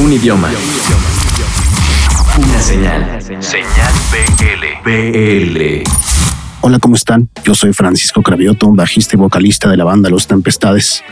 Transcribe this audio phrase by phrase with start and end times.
[0.00, 0.48] Un idioma.
[2.38, 3.20] Una señal.
[3.20, 4.90] Señal BL.
[4.90, 5.82] BL.
[6.62, 7.28] Hola, ¿cómo están?
[7.44, 11.04] Yo soy Francisco Cravioto, bajista y vocalista de la banda Los Tempestades.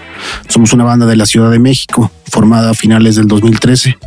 [0.48, 3.98] Somos una banda de la Ciudad de México, formada a finales del 2013.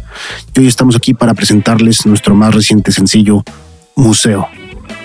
[0.56, 3.44] Y hoy estamos aquí para presentarles nuestro más reciente sencillo,
[3.96, 4.48] Museo.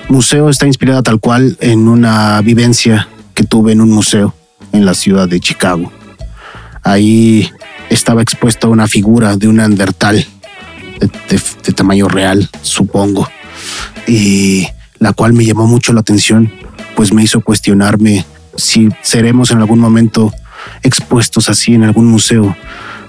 [0.08, 4.34] Museo está inspirada tal cual en una vivencia que tuve en un museo
[4.72, 5.92] en la ciudad de Chicago.
[6.82, 7.50] Ahí
[7.96, 10.24] estaba expuesta una figura de un andertal
[11.00, 13.28] de, tamaño real, supongo,
[14.06, 14.66] y
[14.98, 16.52] la cual me llamó mucho la atención,
[16.94, 18.24] pues me hizo cuestionarme
[18.56, 20.32] si seremos en algún momento
[20.82, 22.56] expuestos así en algún museo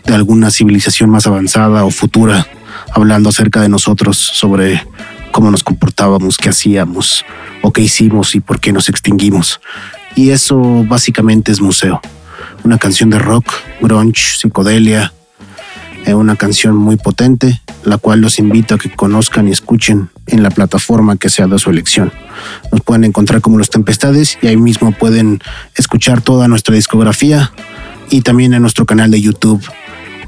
[0.05, 2.47] de alguna civilización más avanzada o futura,
[2.91, 4.81] hablando acerca de nosotros, sobre
[5.31, 7.25] cómo nos comportábamos, qué hacíamos
[7.61, 9.59] o qué hicimos y por qué nos extinguimos.
[10.15, 12.01] Y eso básicamente es museo
[12.67, 13.45] una canción de rock,
[13.79, 15.13] grunge, psicodelia,
[16.05, 20.43] eh, una canción muy potente, la cual los invito a que conozcan y escuchen en
[20.43, 22.11] la plataforma que sea de su elección.
[22.73, 25.39] Nos pueden encontrar como Los Tempestades y ahí mismo pueden
[25.75, 27.53] escuchar toda nuestra discografía
[28.09, 29.65] y también en nuestro canal de YouTube,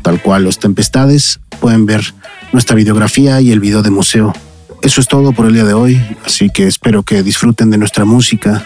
[0.02, 2.14] tal cual Los Tempestades, pueden ver
[2.54, 4.34] nuestra videografía y el video de museo.
[4.82, 8.06] Eso es todo por el día de hoy, así que espero que disfruten de nuestra
[8.06, 8.64] música,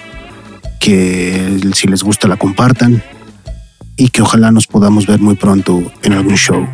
[0.79, 3.01] que si les gusta la compartan
[4.03, 6.67] y que ojalá nos podamos ver muy pronto en algún show.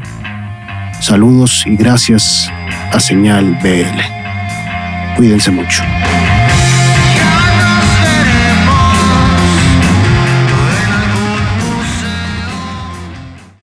[1.00, 2.50] Saludos y gracias
[2.92, 5.16] a Señal BL.
[5.16, 5.84] Cuídense mucho.